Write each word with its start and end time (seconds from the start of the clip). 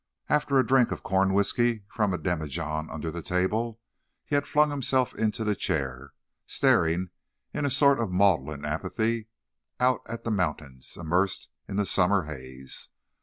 After 0.29 0.57
a 0.57 0.65
drink 0.65 0.89
of 0.91 1.03
corn 1.03 1.31
whiskey 1.31 1.83
from 1.87 2.11
a 2.11 2.17
demijohn 2.17 2.89
under 2.89 3.11
the 3.11 3.21
table, 3.21 3.79
he 4.25 4.33
had 4.33 4.47
flung 4.47 4.71
himself 4.71 5.13
into 5.13 5.43
the 5.43 5.53
chair, 5.55 6.13
staring, 6.47 7.11
in 7.53 7.65
a 7.67 7.69
sort 7.69 7.99
of 7.99 8.09
maudlin 8.09 8.65
apathy, 8.65 9.27
out 9.79 10.01
at 10.07 10.23
the 10.23 10.31
mountains 10.31 10.97
immersed 10.97 11.49
in 11.67 11.75
the 11.75 11.85
summer 11.85 12.23
haze. 12.23 12.89